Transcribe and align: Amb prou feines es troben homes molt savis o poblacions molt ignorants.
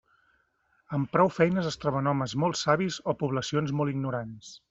Amb 0.97 1.11
prou 1.17 1.29
feines 1.33 1.67
es 1.73 1.77
troben 1.83 2.09
homes 2.13 2.35
molt 2.45 2.59
savis 2.63 2.99
o 3.13 3.17
poblacions 3.23 3.77
molt 3.81 3.97
ignorants. 3.97 4.53